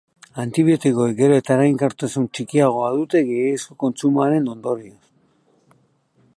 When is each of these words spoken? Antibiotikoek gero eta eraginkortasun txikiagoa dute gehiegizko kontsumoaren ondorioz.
Antibiotikoek 0.43 1.11
gero 1.19 1.35
eta 1.41 1.57
eraginkortasun 1.57 2.25
txikiagoa 2.37 2.89
dute 2.97 3.23
gehiegizko 3.29 3.77
kontsumoaren 3.87 4.53
ondorioz. 4.55 4.99